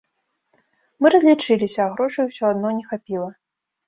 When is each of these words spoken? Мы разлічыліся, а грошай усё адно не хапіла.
Мы 1.03 1.11
разлічыліся, 1.15 1.79
а 1.85 1.89
грошай 1.97 2.25
усё 2.31 2.43
адно 2.53 2.69
не 2.79 2.81
хапіла. 2.89 3.29